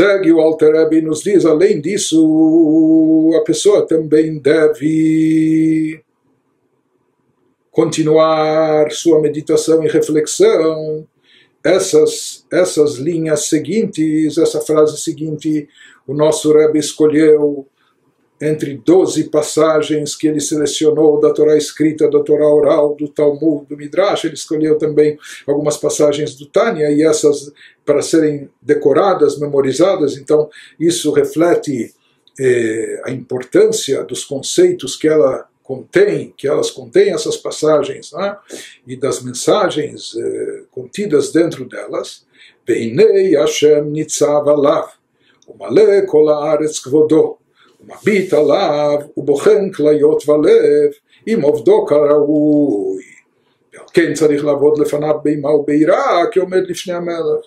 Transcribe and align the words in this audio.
Segue 0.00 0.32
o 0.32 0.40
Alter 0.40 0.88
e 0.90 1.02
nos 1.02 1.20
diz, 1.20 1.44
além 1.44 1.78
disso, 1.78 3.32
a 3.36 3.44
pessoa 3.44 3.86
também 3.86 4.38
deve 4.38 6.02
continuar 7.70 8.90
sua 8.92 9.20
meditação 9.20 9.84
e 9.84 9.90
reflexão. 9.90 11.06
Essas, 11.62 12.46
essas 12.50 12.94
linhas 12.94 13.50
seguintes, 13.50 14.38
essa 14.38 14.62
frase 14.62 14.96
seguinte, 14.96 15.68
o 16.06 16.14
nosso 16.14 16.50
Rebbe 16.50 16.78
escolheu 16.78 17.66
entre 18.40 18.74
12 18.74 19.24
passagens 19.24 20.16
que 20.16 20.26
ele 20.26 20.40
selecionou 20.40 21.20
da 21.20 21.32
Torá 21.32 21.56
escrita, 21.56 22.08
da 22.08 22.22
Torá 22.22 22.48
oral, 22.48 22.96
do 22.96 23.08
Talmud, 23.08 23.66
do 23.68 23.76
Midrash, 23.76 24.24
ele 24.24 24.34
escolheu 24.34 24.78
também 24.78 25.18
algumas 25.46 25.76
passagens 25.76 26.34
do 26.34 26.46
Tânia 26.46 26.90
e 26.90 27.02
essas 27.02 27.52
para 27.84 28.00
serem 28.00 28.48
decoradas, 28.62 29.38
memorizadas, 29.38 30.16
então 30.16 30.48
isso 30.78 31.12
reflete 31.12 31.94
eh, 32.38 33.02
a 33.04 33.10
importância 33.10 34.04
dos 34.04 34.24
conceitos 34.24 34.96
que 34.96 35.08
ela 35.08 35.46
contém, 35.62 36.32
que 36.36 36.48
elas 36.48 36.70
contêm 36.70 37.12
essas 37.12 37.36
passagens 37.36 38.12
né? 38.12 38.36
e 38.86 38.96
das 38.96 39.22
mensagens 39.22 40.16
eh, 40.16 40.62
contidas 40.70 41.32
dentro 41.32 41.68
delas. 41.68 42.24
Beinei 42.66 43.36
Hashem 43.36 43.84
nitzav 43.84 44.48
alav, 44.48 44.90
umale 45.46 46.06
kol 46.06 46.28
haaretz. 46.28 46.80
ומביט 47.89 48.33
עליו 48.33 48.99
ובוחן 49.17 49.71
כליות 49.71 50.29
ולב 50.29 50.91
עם 51.25 51.41
עובדו 51.41 51.85
כראוי. 51.85 53.03
ועל 53.73 53.85
כן 53.93 54.13
צריך 54.13 54.45
לעבוד 54.45 54.79
לפניו 54.79 55.15
באימה 55.23 55.49
וביראה 55.49 56.23
כעומד 56.31 56.69
לפני 56.69 56.93
המלך. 56.93 57.45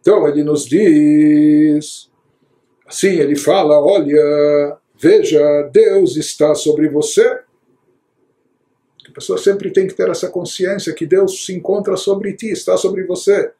Então 0.00 0.26
ele 0.26 0.42
nos 0.42 0.64
diz, 0.66 2.10
assim 2.86 3.20
ele 3.20 3.36
fala, 3.36 3.78
olha, 3.78 4.78
veja, 4.98 5.68
Deus 5.70 6.16
está 6.16 6.54
sobre 6.54 6.88
você. 6.88 7.38
A 9.08 9.12
pessoa 9.12 9.36
sempre 9.36 9.70
tem 9.70 9.86
que 9.86 9.94
ter 9.94 10.08
essa 10.08 10.30
consciência 10.30 10.94
que 10.94 11.04
Deus 11.04 11.44
se 11.44 11.52
encontra 11.52 11.96
sobre 11.98 12.32
ti, 12.32 12.50
está 12.50 12.78
sobre 12.78 13.04
você 13.04 13.52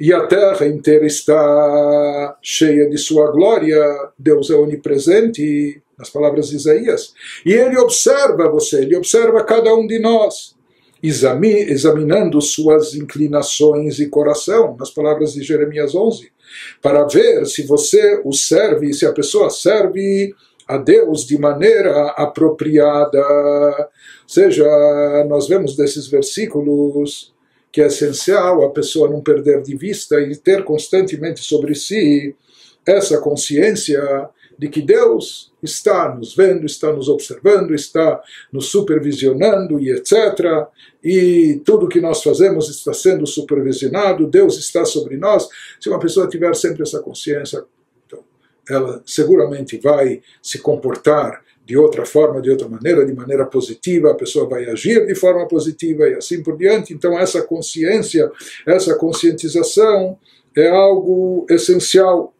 e 0.00 0.14
a 0.14 0.26
terra 0.26 0.66
inteira 0.66 1.06
está 1.06 2.38
cheia 2.40 2.88
de 2.88 2.96
sua 2.96 3.30
glória, 3.30 3.78
Deus 4.18 4.48
é 4.48 4.54
onipresente, 4.54 5.82
nas 5.98 6.08
palavras 6.08 6.48
de 6.48 6.56
Isaías, 6.56 7.12
e 7.44 7.52
ele 7.52 7.76
observa 7.76 8.48
você, 8.48 8.80
ele 8.80 8.96
observa 8.96 9.44
cada 9.44 9.74
um 9.74 9.86
de 9.86 9.98
nós, 9.98 10.56
examinando 11.02 12.40
suas 12.40 12.94
inclinações 12.94 13.98
e 13.98 14.08
coração, 14.08 14.74
nas 14.78 14.90
palavras 14.90 15.34
de 15.34 15.42
Jeremias 15.42 15.94
11, 15.94 16.32
para 16.80 17.04
ver 17.04 17.44
se 17.44 17.62
você 17.66 18.22
o 18.24 18.32
serve, 18.32 18.94
se 18.94 19.04
a 19.04 19.12
pessoa 19.12 19.50
serve 19.50 20.34
a 20.66 20.78
Deus 20.78 21.26
de 21.26 21.38
maneira 21.38 22.06
apropriada. 22.16 23.20
Ou 23.20 24.28
seja, 24.28 24.64
nós 25.28 25.48
vemos 25.48 25.76
desses 25.76 26.06
versículos 26.06 27.34
que 27.72 27.80
é 27.80 27.86
essencial 27.86 28.64
a 28.64 28.70
pessoa 28.70 29.08
não 29.08 29.20
perder 29.20 29.62
de 29.62 29.76
vista 29.76 30.20
e 30.20 30.36
ter 30.36 30.64
constantemente 30.64 31.40
sobre 31.40 31.74
si 31.74 32.34
essa 32.86 33.20
consciência 33.20 34.00
de 34.58 34.68
que 34.68 34.82
Deus 34.82 35.50
está 35.62 36.14
nos 36.14 36.34
vendo, 36.36 36.66
está 36.66 36.92
nos 36.92 37.08
observando, 37.08 37.74
está 37.74 38.20
nos 38.52 38.66
supervisionando 38.66 39.80
e 39.80 39.90
etc. 39.90 40.66
E 41.02 41.62
tudo 41.64 41.88
que 41.88 42.00
nós 42.00 42.22
fazemos 42.22 42.68
está 42.68 42.92
sendo 42.92 43.26
supervisionado, 43.26 44.26
Deus 44.26 44.58
está 44.58 44.84
sobre 44.84 45.16
nós. 45.16 45.48
Se 45.80 45.88
uma 45.88 45.98
pessoa 45.98 46.28
tiver 46.28 46.54
sempre 46.54 46.82
essa 46.82 47.00
consciência, 47.00 47.64
ela 48.70 49.02
seguramente 49.04 49.76
vai 49.78 50.22
se 50.42 50.58
comportar 50.58 51.42
de 51.70 51.76
outra 51.76 52.04
forma, 52.04 52.42
de 52.42 52.50
outra 52.50 52.68
maneira, 52.68 53.06
de 53.06 53.12
maneira 53.12 53.46
positiva, 53.46 54.10
a 54.10 54.14
pessoa 54.14 54.48
vai 54.48 54.68
agir 54.68 55.06
de 55.06 55.14
forma 55.14 55.46
positiva 55.46 56.08
e 56.08 56.14
assim 56.14 56.42
por 56.42 56.56
diante. 56.56 56.92
Então, 56.92 57.16
essa 57.16 57.42
consciência, 57.42 58.30
essa 58.66 58.96
conscientização 58.96 60.18
é 60.56 60.68
algo 60.68 61.46
essencial. 61.48 62.34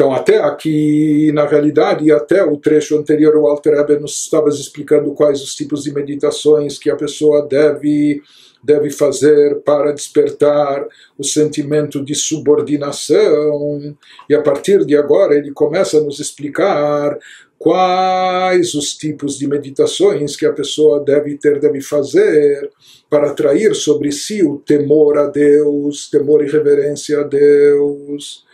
Então, 0.00 0.14
até 0.14 0.38
aqui, 0.38 1.30
na 1.34 1.46
realidade, 1.46 2.10
até 2.10 2.42
o 2.42 2.56
trecho 2.56 2.96
anterior, 2.96 3.36
o 3.36 3.46
Alter 3.46 3.74
Rebbe 3.74 4.00
nos 4.00 4.16
estava 4.16 4.48
explicando 4.48 5.12
quais 5.12 5.42
os 5.42 5.54
tipos 5.54 5.82
de 5.82 5.92
meditações 5.92 6.78
que 6.78 6.88
a 6.88 6.96
pessoa 6.96 7.46
deve 7.46 8.22
deve 8.64 8.90
fazer 8.90 9.60
para 9.60 9.92
despertar 9.92 10.86
o 11.18 11.24
sentimento 11.24 12.02
de 12.02 12.14
subordinação. 12.14 13.94
E 14.26 14.34
a 14.34 14.40
partir 14.40 14.86
de 14.86 14.96
agora 14.96 15.34
ele 15.34 15.52
começa 15.52 15.98
a 15.98 16.00
nos 16.00 16.18
explicar 16.18 17.18
quais 17.58 18.72
os 18.72 18.94
tipos 18.94 19.38
de 19.38 19.46
meditações 19.46 20.34
que 20.34 20.46
a 20.46 20.52
pessoa 20.52 21.04
deve 21.04 21.36
ter, 21.36 21.60
deve 21.60 21.82
fazer 21.82 22.70
para 23.10 23.32
atrair 23.32 23.74
sobre 23.74 24.10
si 24.12 24.42
o 24.42 24.56
temor 24.56 25.18
a 25.18 25.26
Deus, 25.26 26.08
temor 26.08 26.42
e 26.42 26.50
reverência 26.50 27.20
a 27.20 27.22
Deus. 27.22 28.46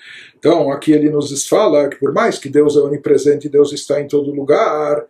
Então, 0.46 0.70
aqui 0.70 0.92
ele 0.92 1.10
nos 1.10 1.48
fala 1.48 1.88
que 1.88 1.96
por 1.96 2.14
mais 2.14 2.38
que 2.38 2.48
Deus 2.48 2.76
é 2.76 2.78
onipresente, 2.78 3.48
Deus 3.48 3.72
está 3.72 4.00
em 4.00 4.06
todo 4.06 4.30
lugar, 4.30 5.04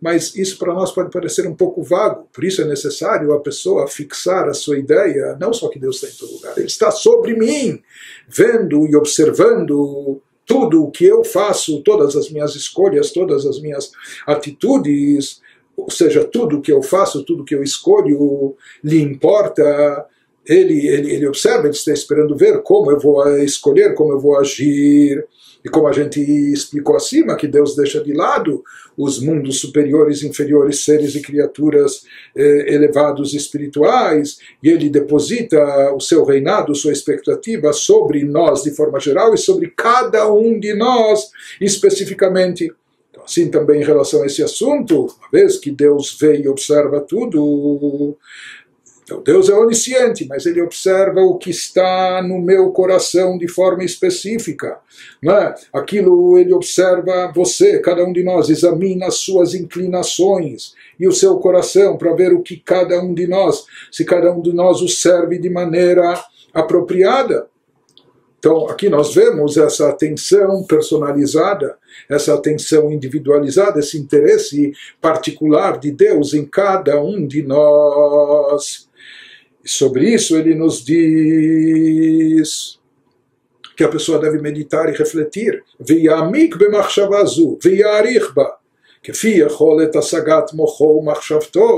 mas 0.00 0.34
isso 0.34 0.58
para 0.58 0.72
nós 0.72 0.90
pode 0.90 1.10
parecer 1.10 1.46
um 1.46 1.54
pouco 1.54 1.82
vago, 1.82 2.26
por 2.32 2.42
isso 2.42 2.62
é 2.62 2.64
necessário 2.64 3.34
a 3.34 3.40
pessoa 3.40 3.86
fixar 3.86 4.48
a 4.48 4.54
sua 4.54 4.78
ideia, 4.78 5.36
não 5.38 5.52
só 5.52 5.68
que 5.68 5.78
Deus 5.78 5.96
está 5.96 6.08
em 6.08 6.18
todo 6.18 6.36
lugar, 6.36 6.56
Ele 6.56 6.68
está 6.68 6.90
sobre 6.90 7.36
mim, 7.36 7.82
vendo 8.26 8.86
e 8.86 8.96
observando 8.96 10.22
tudo 10.46 10.84
o 10.84 10.90
que 10.90 11.04
eu 11.04 11.22
faço, 11.22 11.82
todas 11.82 12.16
as 12.16 12.30
minhas 12.30 12.54
escolhas, 12.56 13.12
todas 13.12 13.44
as 13.44 13.60
minhas 13.60 13.92
atitudes, 14.26 15.42
ou 15.76 15.90
seja, 15.90 16.24
tudo 16.24 16.56
o 16.56 16.62
que 16.62 16.72
eu 16.72 16.82
faço, 16.82 17.24
tudo 17.24 17.42
o 17.42 17.44
que 17.44 17.54
eu 17.54 17.62
escolho, 17.62 18.56
lhe 18.82 19.02
importa, 19.02 20.06
ele, 20.48 20.86
ele, 20.86 21.12
ele 21.12 21.26
observa, 21.26 21.66
ele 21.66 21.74
está 21.74 21.92
esperando 21.92 22.36
ver 22.36 22.62
como 22.62 22.90
eu 22.90 22.98
vou 22.98 23.26
escolher, 23.38 23.94
como 23.94 24.12
eu 24.12 24.20
vou 24.20 24.38
agir. 24.38 25.24
E 25.64 25.68
como 25.68 25.88
a 25.88 25.92
gente 25.92 26.20
explicou 26.20 26.94
acima, 26.94 27.36
que 27.36 27.48
Deus 27.48 27.74
deixa 27.74 28.00
de 28.00 28.12
lado 28.12 28.62
os 28.96 29.20
mundos 29.20 29.60
superiores, 29.60 30.22
inferiores, 30.22 30.84
seres 30.84 31.14
e 31.14 31.20
criaturas 31.20 32.04
eh, 32.36 32.74
elevados 32.74 33.34
espirituais, 33.34 34.38
e 34.62 34.68
ele 34.68 34.88
deposita 34.88 35.92
o 35.92 36.00
seu 36.00 36.24
reinado, 36.24 36.74
sua 36.74 36.92
expectativa 36.92 37.72
sobre 37.72 38.24
nós 38.24 38.62
de 38.62 38.70
forma 38.70 39.00
geral 39.00 39.34
e 39.34 39.38
sobre 39.38 39.72
cada 39.76 40.32
um 40.32 40.58
de 40.58 40.74
nós 40.74 41.28
especificamente. 41.60 42.72
Então, 43.10 43.24
assim 43.24 43.50
também 43.50 43.80
em 43.80 43.84
relação 43.84 44.22
a 44.22 44.26
esse 44.26 44.42
assunto, 44.42 45.06
uma 45.06 45.28
vez 45.32 45.58
que 45.58 45.72
Deus 45.72 46.16
vê 46.20 46.40
e 46.40 46.48
observa 46.48 47.00
tudo, 47.00 48.16
então 49.08 49.22
Deus 49.22 49.48
é 49.48 49.54
onisciente, 49.54 50.26
mas 50.28 50.44
ele 50.44 50.60
observa 50.60 51.22
o 51.22 51.38
que 51.38 51.48
está 51.48 52.22
no 52.22 52.38
meu 52.38 52.70
coração 52.72 53.38
de 53.38 53.48
forma 53.48 53.82
específica. 53.82 54.78
É? 55.24 55.54
Aquilo 55.72 56.36
ele 56.36 56.52
observa 56.52 57.32
você, 57.34 57.78
cada 57.78 58.04
um 58.04 58.12
de 58.12 58.22
nós, 58.22 58.50
examina 58.50 59.06
as 59.06 59.14
suas 59.14 59.54
inclinações 59.54 60.74
e 61.00 61.08
o 61.08 61.12
seu 61.12 61.38
coração 61.38 61.96
para 61.96 62.12
ver 62.12 62.34
o 62.34 62.42
que 62.42 62.58
cada 62.58 63.00
um 63.02 63.14
de 63.14 63.26
nós, 63.26 63.64
se 63.90 64.04
cada 64.04 64.30
um 64.30 64.42
de 64.42 64.52
nós 64.52 64.82
o 64.82 64.88
serve 64.88 65.38
de 65.38 65.48
maneira 65.48 66.22
apropriada. 66.52 67.46
Então, 68.38 68.68
aqui 68.68 68.90
nós 68.90 69.14
vemos 69.14 69.56
essa 69.56 69.88
atenção 69.88 70.64
personalizada, 70.64 71.76
essa 72.10 72.34
atenção 72.34 72.92
individualizada, 72.92 73.80
esse 73.80 73.98
interesse 73.98 74.72
particular 75.00 75.78
de 75.78 75.90
Deus 75.90 76.34
em 76.34 76.44
cada 76.44 77.02
um 77.02 77.26
de 77.26 77.42
nós 77.42 78.87
E 79.67 79.69
sobre 79.69 80.13
isso 80.13 80.35
ele 80.37 80.53
nos 80.55 80.83
diz 80.83 82.79
que 83.77 83.83
a 83.83 83.89
pessoa 83.89 84.19
deve 84.19 84.39
meditar 84.39 84.89
e 84.89 84.93
refletir. 84.93 85.63
V'yamik 85.79 86.57
b'machshava 86.57 87.25
zu, 87.25 87.57
v'yarich 87.63 88.33
ba. 88.33 88.59
כפי 89.03 89.27
יכולת 89.27 89.95
השגת 89.95 90.53
מוחו 90.53 90.83
ומחשבתו 90.83 91.77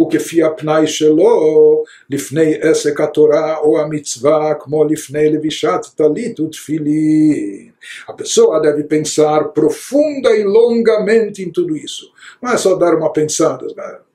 וכפי 0.00 0.42
הפנאי 0.42 0.86
שלו 0.86 1.84
לפני 2.10 2.54
עסק 2.60 3.00
התורה 3.00 3.56
או 3.56 3.80
המצווה 3.80 4.54
כמו 4.60 4.84
לפני 4.84 5.30
לבישת 5.30 5.80
טלית 5.96 6.40
ותפילין. 6.40 7.70
A 8.07 8.13
pessoa 8.13 8.61
deve 8.61 8.83
pensar 8.83 9.49
profunda 9.49 10.35
e 10.35 10.43
longamente 10.43 11.41
em 11.41 11.51
tudo 11.51 11.75
isso. 11.75 12.11
Não 12.41 12.51
é 12.51 12.57
só 12.57 12.75
dar 12.75 12.95
uma 12.95 13.11
pensada. 13.11 13.65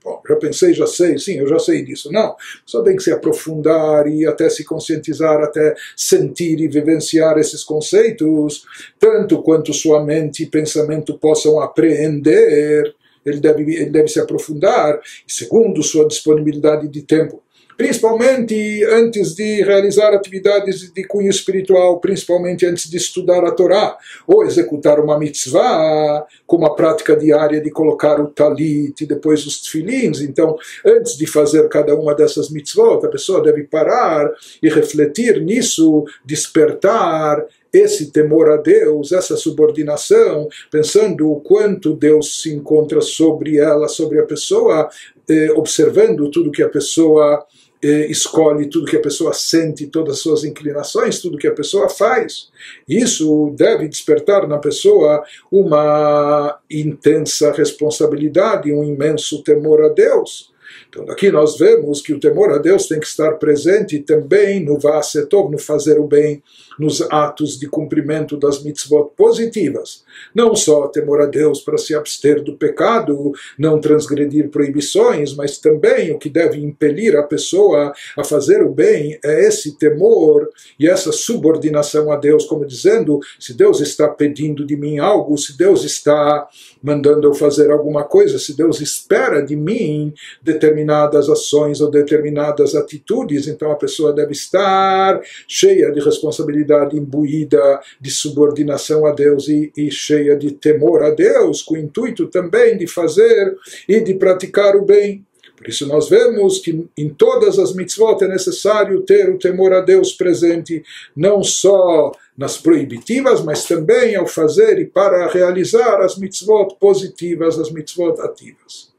Bom, 0.02 0.22
já 0.28 0.36
pensei, 0.36 0.72
já 0.72 0.86
sei, 0.86 1.18
sim, 1.18 1.38
eu 1.38 1.48
já 1.48 1.58
sei 1.58 1.84
disso. 1.84 2.12
Não. 2.12 2.36
Só 2.64 2.82
tem 2.82 2.94
que 2.94 3.02
se 3.02 3.10
aprofundar 3.10 4.06
e 4.06 4.24
até 4.24 4.48
se 4.48 4.64
conscientizar, 4.64 5.42
até 5.42 5.74
sentir 5.96 6.60
e 6.60 6.68
vivenciar 6.68 7.38
esses 7.38 7.64
conceitos, 7.64 8.64
tanto 9.00 9.42
quanto 9.42 9.74
sua 9.74 10.04
mente 10.04 10.44
e 10.44 10.46
pensamento 10.46 11.18
possam 11.18 11.60
apreender. 11.60 12.94
Ele 13.24 13.40
deve, 13.40 13.62
ele 13.74 13.90
deve 13.90 14.06
se 14.06 14.20
aprofundar, 14.20 15.00
segundo 15.26 15.82
sua 15.82 16.06
disponibilidade 16.06 16.86
de 16.86 17.02
tempo 17.02 17.42
principalmente 17.76 18.84
antes 18.84 19.34
de 19.34 19.62
realizar 19.62 20.14
atividades 20.14 20.92
de 20.92 21.04
cunho 21.04 21.30
espiritual, 21.30 22.00
principalmente 22.00 22.64
antes 22.64 22.88
de 22.88 22.96
estudar 22.96 23.44
a 23.44 23.50
Torá, 23.50 23.96
ou 24.26 24.44
executar 24.44 24.98
uma 24.98 25.18
mitzvah, 25.18 26.26
como 26.46 26.66
a 26.66 26.74
prática 26.74 27.16
diária 27.16 27.60
de 27.60 27.70
colocar 27.70 28.20
o 28.20 28.28
talit 28.28 29.00
e 29.00 29.06
depois 29.06 29.46
os 29.46 29.62
tefilins. 29.62 30.20
Então, 30.20 30.56
antes 30.84 31.16
de 31.16 31.26
fazer 31.26 31.68
cada 31.68 31.94
uma 31.94 32.14
dessas 32.14 32.50
mitzvot, 32.50 33.04
a 33.04 33.08
pessoa 33.08 33.42
deve 33.42 33.64
parar 33.64 34.30
e 34.62 34.68
refletir 34.68 35.40
nisso, 35.40 36.04
despertar 36.24 37.44
esse 37.72 38.10
temor 38.10 38.50
a 38.50 38.56
Deus, 38.56 39.12
essa 39.12 39.36
subordinação, 39.36 40.48
pensando 40.70 41.30
o 41.30 41.40
quanto 41.40 41.94
Deus 41.94 42.40
se 42.40 42.52
encontra 42.52 43.00
sobre 43.00 43.58
ela, 43.58 43.88
sobre 43.88 44.18
a 44.18 44.24
pessoa, 44.24 44.88
eh, 45.28 45.52
observando 45.54 46.30
tudo 46.30 46.52
que 46.52 46.62
a 46.62 46.68
pessoa 46.68 47.44
escolhe, 47.82 48.68
tudo 48.68 48.86
que 48.86 48.96
a 48.96 49.02
pessoa 49.02 49.32
sente, 49.32 49.86
todas 49.86 50.14
as 50.14 50.20
suas 50.20 50.44
inclinações, 50.44 51.20
tudo 51.20 51.38
que 51.38 51.46
a 51.46 51.54
pessoa 51.54 51.88
faz. 51.88 52.48
Isso 52.88 53.54
deve 53.56 53.88
despertar 53.88 54.48
na 54.48 54.58
pessoa 54.58 55.22
uma 55.50 56.58
intensa 56.70 57.52
responsabilidade, 57.52 58.72
um 58.72 58.82
imenso 58.82 59.42
temor 59.42 59.84
a 59.84 59.88
Deus. 59.88 60.54
Então, 60.88 61.04
aqui 61.10 61.30
nós 61.30 61.58
vemos 61.58 62.00
que 62.00 62.12
o 62.12 62.20
temor 62.20 62.52
a 62.52 62.58
Deus 62.58 62.86
tem 62.86 63.00
que 63.00 63.06
estar 63.06 63.32
presente 63.34 63.98
também 64.00 64.64
no 64.64 64.78
Vasetov, 64.78 65.50
no 65.50 65.58
fazer 65.58 65.98
o 65.98 66.06
bem, 66.06 66.42
nos 66.78 67.00
atos 67.10 67.58
de 67.58 67.68
cumprimento 67.68 68.36
das 68.36 68.62
mitzvot 68.62 69.10
positivas. 69.16 70.04
Não 70.34 70.54
só 70.54 70.88
temor 70.88 71.20
a 71.22 71.26
Deus 71.26 71.60
para 71.60 71.78
se 71.78 71.94
abster 71.94 72.42
do 72.42 72.56
pecado, 72.56 73.32
não 73.58 73.80
transgredir 73.80 74.50
proibições, 74.50 75.34
mas 75.34 75.58
também 75.58 76.12
o 76.12 76.18
que 76.18 76.28
deve 76.28 76.58
impelir 76.58 77.16
a 77.16 77.22
pessoa 77.22 77.92
a 78.16 78.24
fazer 78.24 78.62
o 78.62 78.70
bem 78.70 79.18
é 79.24 79.46
esse 79.46 79.76
temor 79.78 80.48
e 80.78 80.88
essa 80.88 81.12
subordinação 81.12 82.10
a 82.10 82.16
Deus, 82.16 82.44
como 82.44 82.66
dizendo: 82.66 83.20
se 83.38 83.54
Deus 83.54 83.80
está 83.80 84.08
pedindo 84.08 84.66
de 84.66 84.76
mim 84.76 84.98
algo, 84.98 85.36
se 85.36 85.56
Deus 85.56 85.84
está 85.84 86.48
mandando 86.82 87.26
eu 87.26 87.34
fazer 87.34 87.70
alguma 87.70 88.04
coisa, 88.04 88.38
se 88.38 88.56
Deus 88.56 88.80
espera 88.80 89.40
de 89.40 89.56
mim 89.56 90.12
determinadas 90.56 91.28
ações 91.28 91.80
ou 91.80 91.90
determinadas 91.90 92.74
atitudes, 92.74 93.46
então 93.46 93.70
a 93.70 93.76
pessoa 93.76 94.12
deve 94.12 94.32
estar 94.32 95.20
cheia 95.46 95.92
de 95.92 96.00
responsabilidade, 96.00 96.96
imbuída 96.96 97.80
de 98.00 98.10
subordinação 98.10 99.06
a 99.06 99.12
Deus 99.12 99.48
e, 99.48 99.70
e 99.76 99.90
cheia 99.90 100.36
de 100.36 100.52
temor 100.52 101.02
a 101.02 101.10
Deus, 101.10 101.62
com 101.62 101.74
o 101.74 101.78
intuito 101.78 102.26
também 102.26 102.76
de 102.76 102.86
fazer 102.86 103.56
e 103.88 104.00
de 104.00 104.14
praticar 104.14 104.74
o 104.76 104.84
bem. 104.84 105.24
Por 105.56 105.68
isso 105.68 105.86
nós 105.86 106.08
vemos 106.08 106.58
que 106.58 106.86
em 106.96 107.08
todas 107.08 107.58
as 107.58 107.74
mitzvot 107.74 108.22
é 108.22 108.28
necessário 108.28 109.00
ter 109.02 109.30
o 109.30 109.38
temor 109.38 109.72
a 109.72 109.80
Deus 109.80 110.12
presente, 110.12 110.82
não 111.16 111.42
só 111.42 112.12
nas 112.36 112.58
proibitivas, 112.58 113.42
mas 113.42 113.64
também 113.64 114.14
ao 114.16 114.26
fazer 114.26 114.78
e 114.78 114.84
para 114.84 115.26
realizar 115.28 116.00
as 116.02 116.18
mitzvot 116.18 116.76
positivas, 116.78 117.58
as 117.58 117.70
mitzvot 117.70 118.20
ativas. 118.20 118.95